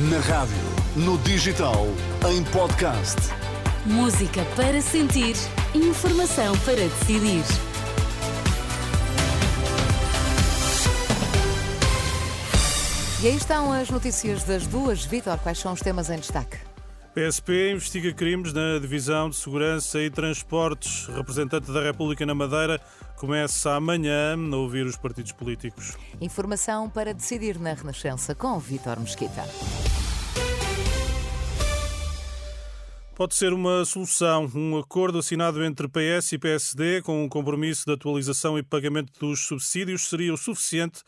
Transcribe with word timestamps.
Na 0.00 0.20
rádio, 0.20 0.54
no 0.94 1.18
digital, 1.18 1.88
em 2.30 2.44
podcast. 2.52 3.16
Música 3.84 4.44
para 4.54 4.80
sentir, 4.80 5.34
informação 5.74 6.56
para 6.58 6.76
decidir. 6.76 7.42
E 13.20 13.26
aí 13.26 13.34
estão 13.34 13.72
as 13.72 13.90
notícias 13.90 14.44
das 14.44 14.68
duas. 14.68 15.04
Vitor, 15.04 15.36
quais 15.38 15.58
são 15.58 15.72
os 15.72 15.80
temas 15.80 16.08
em 16.10 16.18
destaque? 16.20 16.58
PSP 17.12 17.72
investiga 17.72 18.12
crimes 18.12 18.52
na 18.52 18.78
Divisão 18.78 19.28
de 19.28 19.34
Segurança 19.34 19.98
e 19.98 20.08
Transportes. 20.08 21.08
Representante 21.08 21.72
da 21.72 21.82
República 21.82 22.24
na 22.24 22.36
Madeira 22.36 22.80
começa 23.16 23.72
amanhã 23.72 24.36
a 24.36 24.56
ouvir 24.56 24.86
os 24.86 24.96
partidos 24.96 25.32
políticos. 25.32 25.96
Informação 26.20 26.88
para 26.88 27.12
decidir 27.12 27.58
na 27.58 27.72
Renascença 27.72 28.32
com 28.32 28.56
Vitor 28.60 29.00
Mesquita. 29.00 29.42
Pode 33.18 33.34
ser 33.34 33.52
uma 33.52 33.84
solução, 33.84 34.48
um 34.54 34.78
acordo 34.78 35.18
assinado 35.18 35.64
entre 35.64 35.88
PS 35.88 36.34
e 36.34 36.38
PSD 36.38 37.02
com 37.02 37.24
um 37.24 37.28
compromisso 37.28 37.84
de 37.84 37.92
atualização 37.92 38.56
e 38.56 38.62
pagamento 38.62 39.12
dos 39.18 39.40
subsídios 39.40 40.08
seria 40.08 40.32
o 40.32 40.36
suficiente 40.36 41.02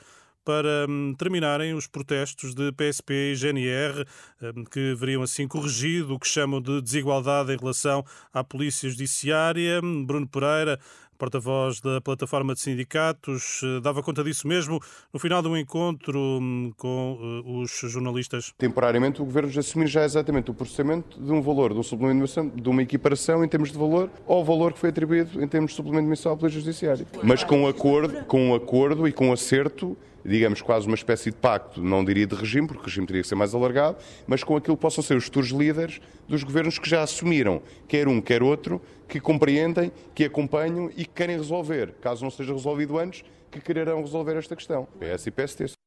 para 0.50 0.84
hum, 0.88 1.14
terminarem 1.16 1.74
os 1.74 1.86
protestos 1.86 2.56
de 2.56 2.72
PSP 2.72 3.14
e 3.14 3.34
GNR, 3.36 4.04
hum, 4.42 4.64
que 4.64 4.96
veriam 4.96 5.22
assim 5.22 5.46
corrigido 5.46 6.14
o 6.14 6.18
que 6.18 6.26
chamam 6.26 6.60
de 6.60 6.82
desigualdade 6.82 7.52
em 7.52 7.56
relação 7.56 8.04
à 8.34 8.42
Polícia 8.42 8.90
Judiciária. 8.90 9.80
Bruno 9.80 10.26
Pereira, 10.26 10.80
porta-voz 11.16 11.80
da 11.80 12.00
plataforma 12.00 12.52
de 12.52 12.60
sindicatos, 12.60 13.60
eh, 13.62 13.80
dava 13.80 14.02
conta 14.02 14.24
disso 14.24 14.48
mesmo 14.48 14.80
no 15.12 15.20
final 15.20 15.40
de 15.40 15.46
um 15.46 15.56
encontro 15.56 16.18
hum, 16.18 16.72
com 16.76 17.18
eh, 17.20 17.62
os 17.62 17.70
jornalistas. 17.92 18.52
Temporariamente, 18.58 19.22
o 19.22 19.24
Governo 19.24 19.56
assumir 19.56 19.86
já 19.86 20.04
exatamente 20.04 20.50
o 20.50 20.54
processamento 20.54 21.20
de 21.22 21.30
um 21.30 21.40
valor, 21.40 21.72
de 21.74 21.78
um 21.78 21.82
suplemento 21.84 22.50
de 22.56 22.68
uma 22.68 22.82
equiparação 22.82 23.44
em 23.44 23.48
termos 23.48 23.70
de 23.70 23.78
valor 23.78 24.10
ao 24.26 24.44
valor 24.44 24.72
que 24.72 24.80
foi 24.80 24.88
atribuído 24.88 25.40
em 25.40 25.46
termos 25.46 25.70
de 25.70 25.76
suplemento 25.76 26.08
mensal 26.08 26.36
pela 26.36 26.48
Judiciária. 26.48 27.06
Mas 27.22 27.44
com 27.44 27.62
um 27.62 27.68
acordo, 27.68 28.24
com 28.24 28.48
um 28.48 28.54
acordo 28.54 29.06
e 29.06 29.12
com 29.12 29.28
um 29.28 29.32
acerto 29.32 29.96
digamos, 30.24 30.62
quase 30.62 30.86
uma 30.86 30.94
espécie 30.94 31.30
de 31.30 31.36
pacto, 31.36 31.82
não 31.82 32.04
diria 32.04 32.26
de 32.26 32.34
regime, 32.34 32.66
porque 32.66 32.82
o 32.82 32.86
regime 32.86 33.06
teria 33.06 33.22
que 33.22 33.28
ser 33.28 33.34
mais 33.34 33.54
alargado, 33.54 33.96
mas 34.26 34.44
com 34.44 34.56
aquilo 34.56 34.76
que 34.76 34.82
possam 34.82 35.02
ser 35.02 35.16
os 35.16 35.24
futuros 35.24 35.50
líderes 35.50 36.00
dos 36.28 36.42
governos 36.42 36.78
que 36.78 36.88
já 36.88 37.02
assumiram, 37.02 37.62
quer 37.88 38.08
um, 38.08 38.20
quer 38.20 38.42
outro, 38.42 38.80
que 39.08 39.20
compreendem, 39.20 39.90
que 40.14 40.24
acompanham 40.24 40.90
e 40.96 41.04
que 41.04 41.10
querem 41.10 41.36
resolver. 41.36 41.94
Caso 42.00 42.22
não 42.22 42.30
seja 42.30 42.52
resolvido 42.52 42.98
antes, 42.98 43.24
que 43.50 43.60
quererão 43.60 44.00
resolver 44.00 44.36
esta 44.36 44.54
questão. 44.54 44.86
PS 45.00 45.26
e 45.26 45.30
PST 45.30 45.79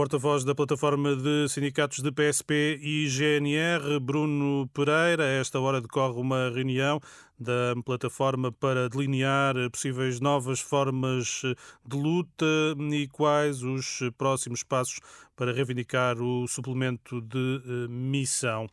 porta-voz 0.00 0.44
da 0.44 0.54
plataforma 0.54 1.14
de 1.14 1.46
sindicatos 1.50 1.98
de 2.02 2.10
PSP 2.10 2.80
e 2.80 3.06
GNR, 3.06 4.00
Bruno 4.00 4.66
Pereira. 4.72 5.24
A 5.24 5.28
esta 5.28 5.60
hora 5.60 5.78
decorre 5.78 6.18
uma 6.18 6.48
reunião 6.48 6.98
da 7.38 7.74
plataforma 7.84 8.50
para 8.50 8.88
delinear 8.88 9.54
possíveis 9.70 10.18
novas 10.18 10.58
formas 10.58 11.42
de 11.84 11.96
luta 11.98 12.46
e 12.90 13.08
quais 13.08 13.62
os 13.62 14.00
próximos 14.16 14.62
passos 14.62 15.00
para 15.36 15.52
reivindicar 15.52 16.18
o 16.18 16.48
suplemento 16.48 17.20
de 17.20 17.62
eh, 17.62 17.88
missão. 17.90 18.70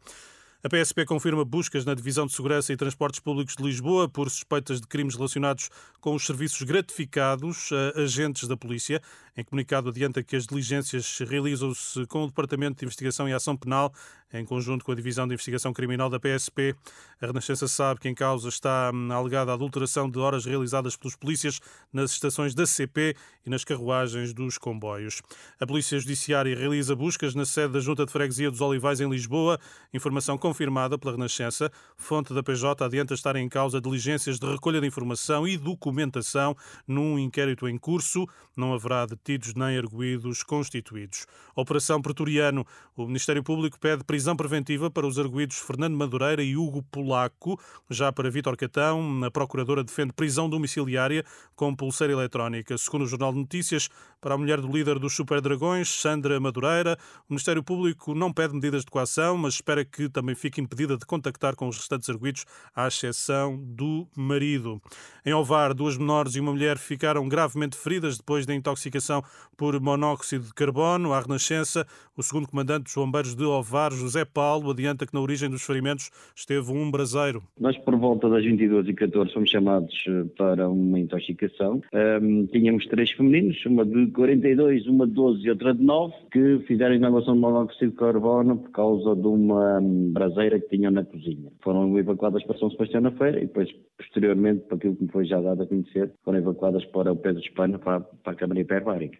A 0.67 0.69
PSP 0.69 1.05
confirma 1.05 1.45
buscas 1.45 1.85
na 1.85 1.93
Divisão 1.93 2.25
de 2.25 2.33
Segurança 2.33 2.73
e 2.73 2.75
Transportes 2.75 3.21
Públicos 3.21 3.55
de 3.55 3.63
Lisboa 3.63 4.09
por 4.09 4.29
suspeitas 4.29 4.81
de 4.81 4.87
crimes 4.87 5.15
relacionados 5.15 5.69
com 6.01 6.13
os 6.13 6.25
serviços 6.25 6.61
gratificados 6.63 7.69
a 7.71 8.01
agentes 8.01 8.49
da 8.49 8.57
polícia. 8.57 9.01
Em 9.37 9.45
comunicado 9.45 9.87
adianta 9.87 10.21
que 10.21 10.35
as 10.35 10.45
diligências 10.45 11.19
realizam-se 11.19 12.05
com 12.07 12.23
o 12.23 12.27
Departamento 12.27 12.79
de 12.79 12.85
Investigação 12.85 13.29
e 13.29 13.33
Ação 13.33 13.55
Penal, 13.55 13.93
em 14.33 14.43
conjunto 14.43 14.83
com 14.83 14.91
a 14.91 14.95
Divisão 14.95 15.25
de 15.25 15.35
Investigação 15.35 15.71
Criminal 15.71 16.09
da 16.09 16.19
PSP. 16.19 16.75
A 17.21 17.27
Renascença 17.27 17.65
sabe 17.67 18.01
que 18.01 18.09
em 18.09 18.15
causa 18.15 18.49
está 18.49 18.91
hum, 18.93 19.09
alegada 19.11 19.51
a 19.51 19.53
adulteração 19.53 20.09
de 20.09 20.19
horas 20.19 20.45
realizadas 20.45 20.97
pelos 20.97 21.15
polícias 21.15 21.61
nas 21.93 22.11
estações 22.11 22.53
da 22.53 22.65
CP 22.65 23.15
e 23.45 23.49
nas 23.49 23.63
carruagens 23.63 24.33
dos 24.33 24.57
comboios. 24.57 25.21
A 25.61 25.65
Polícia 25.65 25.97
Judiciária 25.97 26.57
realiza 26.57 26.93
buscas 26.95 27.33
na 27.33 27.45
sede 27.45 27.73
da 27.73 27.79
Junta 27.79 28.05
de 28.05 28.11
Freguesia 28.11 28.51
dos 28.51 28.59
Olivais 28.59 28.99
em 28.99 29.09
Lisboa. 29.09 29.59
Informação 29.93 30.37
confirmada 30.37 30.56
pela 30.97 31.11
Renascença. 31.11 31.71
Fonte 31.95 32.33
da 32.33 32.41
PJ 32.41 32.83
adianta 32.83 33.13
estar 33.13 33.35
em 33.35 33.47
causa 33.47 33.79
diligências 33.79 34.39
de 34.39 34.45
recolha 34.45 34.81
de 34.81 34.87
informação 34.87 35.47
e 35.47 35.57
documentação 35.57 36.55
num 36.87 37.19
inquérito 37.19 37.67
em 37.67 37.77
curso. 37.77 38.25
Não 38.55 38.73
haverá 38.73 39.05
de 39.05 39.15
detidos 39.15 39.53
nem 39.53 39.77
arguídos 39.77 40.43
constituídos. 40.43 41.25
Operação 41.55 42.01
Pretoriano. 42.01 42.65
O 42.95 43.05
Ministério 43.05 43.43
Público 43.43 43.79
pede 43.79 44.03
prisão 44.03 44.35
preventiva 44.35 44.89
para 44.89 45.05
os 45.05 45.19
arguídos 45.19 45.57
Fernando 45.57 45.95
Madureira 45.95 46.43
e 46.43 46.57
Hugo 46.57 46.81
Polaco. 46.83 47.59
Já 47.89 48.11
para 48.11 48.29
Vítor 48.29 48.57
Catão, 48.57 49.23
a 49.23 49.29
Procuradora 49.29 49.83
defende 49.83 50.13
prisão 50.13 50.49
domiciliária 50.49 51.23
com 51.55 51.75
pulseira 51.75 52.13
eletrónica. 52.13 52.77
Segundo 52.77 53.03
o 53.03 53.07
Jornal 53.07 53.31
de 53.31 53.39
Notícias, 53.39 53.89
para 54.19 54.33
a 54.33 54.37
mulher 54.37 54.59
do 54.59 54.67
líder 54.67 54.97
dos 54.97 55.15
Super 55.15 55.41
Dragões, 55.41 55.89
Sandra 55.89 56.39
Madureira, 56.39 56.97
o 57.29 57.33
Ministério 57.33 57.63
Público 57.63 58.15
não 58.15 58.33
pede 58.33 58.53
medidas 58.53 58.83
de 58.83 58.91
coação, 58.91 59.37
mas 59.37 59.55
espera 59.55 59.85
que 59.85 60.09
também 60.09 60.35
fique 60.37 60.61
impedida 60.61 60.97
de 60.97 61.05
contactar 61.05 61.55
com 61.55 61.67
os 61.67 61.77
restantes 61.77 62.09
arguídos, 62.09 62.45
à 62.75 62.87
exceção 62.87 63.57
do 63.57 64.07
marido. 64.15 64.81
Em 65.25 65.33
Ovar, 65.33 65.73
duas 65.73 65.97
menores 65.97 66.35
e 66.35 66.39
uma 66.39 66.51
mulher 66.51 66.77
ficaram 66.77 67.27
gravemente 67.27 67.75
feridas 67.75 68.17
depois 68.17 68.45
da 68.45 68.55
intoxicação 68.55 69.21
por 69.57 69.79
monóxido 69.81 70.45
de 70.45 70.53
carbono. 70.53 71.11
À 71.11 71.19
Renascença, 71.19 71.85
o 72.15 72.23
segundo 72.23 72.47
comandante 72.47 72.85
dos 72.85 72.95
bombeiros 72.95 73.35
de 73.35 73.43
Ovar, 73.43 73.91
José 73.91 74.23
Paulo, 74.23 74.71
adianta 74.71 75.05
que 75.05 75.13
na 75.13 75.19
origem 75.19 75.49
dos 75.49 75.63
ferimentos 75.63 76.09
esteve 76.35 76.71
um 76.71 76.89
braseiro. 76.89 77.43
Nós, 77.59 77.77
por 77.79 77.95
volta 77.97 78.29
das 78.29 78.43
22h14, 78.43 79.33
fomos 79.33 79.49
chamados 79.49 79.93
eh, 80.07 80.23
para 80.37 80.69
uma 80.69 80.99
intoxicação. 80.99 81.81
Um, 82.21 82.45
tínhamos 82.47 82.85
três 82.85 83.11
femininos, 83.11 83.65
uma 83.65 83.85
de 83.85 84.07
42, 84.11 84.87
uma 84.87 85.07
de 85.07 85.13
12 85.13 85.45
e 85.45 85.49
outra 85.49 85.73
de 85.73 85.83
9, 85.83 86.13
que 86.31 86.59
fizeram 86.67 86.95
inalação 86.95 87.33
de 87.33 87.39
monóxido 87.39 87.91
de 87.91 87.97
carbono 87.97 88.57
por 88.57 88.71
causa 88.71 89.15
de 89.15 89.27
uma 89.27 89.79
hum, 89.79 90.11
braseira 90.27 90.59
que 90.59 90.69
tinham 90.69 90.91
na 90.91 91.03
cozinha. 91.03 91.51
Foram 91.63 91.97
evacuadas 91.97 92.43
para 92.43 92.57
São 92.57 92.69
Sebastião 92.69 93.01
na 93.01 93.11
Feira 93.11 93.37
e 93.37 93.47
depois, 93.47 93.69
posteriormente, 93.97 94.65
para 94.65 94.77
aquilo 94.77 94.95
que 94.95 95.03
me 95.03 95.11
foi 95.11 95.25
já 95.25 95.39
dado 95.41 95.63
a 95.63 95.67
conhecer, 95.67 96.11
foram 96.23 96.39
evacuadas 96.39 96.85
para 96.85 97.11
o 97.11 97.15
Pedro 97.15 97.41
de 97.41 97.47
Espanha, 97.47 97.79
para, 97.79 98.01
para 98.01 98.33
a 98.33 98.35
Câmara 98.35 98.59
Hiperbárica 98.59 99.17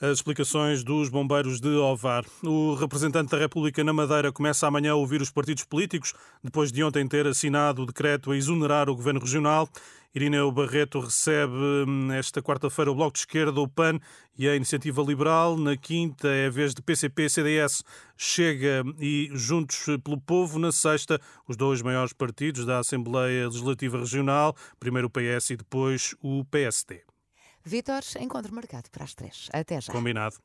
as 0.00 0.18
explicações 0.18 0.82
dos 0.82 1.08
bombeiros 1.08 1.60
de 1.60 1.68
Ovar. 1.68 2.24
O 2.42 2.74
representante 2.74 3.30
da 3.30 3.38
República 3.38 3.82
na 3.84 3.92
Madeira 3.92 4.32
começa 4.32 4.66
amanhã 4.66 4.92
a 4.92 4.96
ouvir 4.96 5.20
os 5.20 5.30
partidos 5.30 5.64
políticos, 5.64 6.12
depois 6.42 6.72
de 6.72 6.82
ontem 6.82 7.06
ter 7.06 7.26
assinado 7.26 7.82
o 7.82 7.86
decreto 7.86 8.30
a 8.30 8.36
exonerar 8.36 8.88
o 8.88 8.96
governo 8.96 9.20
regional. 9.20 9.68
Irineu 10.14 10.52
Barreto 10.52 11.00
recebe 11.00 11.54
hum, 11.88 12.12
esta 12.12 12.42
quarta-feira 12.42 12.90
o 12.90 12.94
Bloco 12.94 13.14
de 13.14 13.20
Esquerda, 13.20 13.58
o 13.60 13.66
PAN 13.66 13.98
e 14.36 14.46
a 14.46 14.54
Iniciativa 14.54 15.00
Liberal. 15.02 15.56
Na 15.56 15.74
quinta 15.74 16.28
é 16.28 16.48
a 16.48 16.50
vez 16.50 16.74
de 16.74 16.82
PCP, 16.82 17.30
CDS, 17.30 17.82
Chega 18.14 18.84
e 19.00 19.30
Juntos 19.32 19.86
pelo 20.04 20.20
Povo. 20.20 20.58
Na 20.58 20.70
sexta, 20.70 21.18
os 21.48 21.56
dois 21.56 21.80
maiores 21.80 22.12
partidos 22.12 22.66
da 22.66 22.78
Assembleia 22.78 23.46
Legislativa 23.46 23.98
Regional, 23.98 24.54
primeiro 24.78 25.08
o 25.08 25.10
PS 25.10 25.50
e 25.50 25.56
depois 25.56 26.14
o 26.22 26.44
PSD. 26.44 27.11
Vítor, 27.64 28.02
encontro 28.18 28.54
marcado 28.54 28.90
para 28.90 29.04
as 29.04 29.14
três. 29.14 29.48
Até 29.52 29.80
já. 29.80 29.92
Combinado. 29.92 30.36